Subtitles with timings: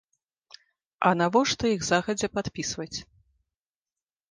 [1.09, 2.91] А навошта іх загадзя падпісваць?